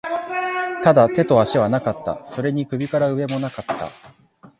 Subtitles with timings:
[0.83, 2.25] ただ、手と足はなかった。
[2.25, 3.91] それに首から上も無かった。